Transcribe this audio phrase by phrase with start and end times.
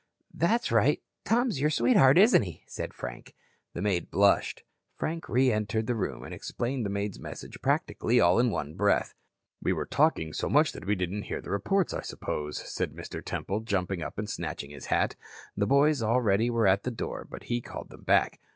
[0.33, 3.35] "That's right, Tom's your sweetheart, isn't he?" said Frank.
[3.73, 4.63] The maid blushed.
[4.97, 9.13] Frank re entered the room, and explained the maid's message practically all in one breath.
[9.61, 13.23] "We were talking so much that we didn't hear the reports, I suppose," said Mr.
[13.23, 15.15] Temple, jumping up and snatching at his hat.
[15.55, 18.39] The boys already were at the door but he called them back.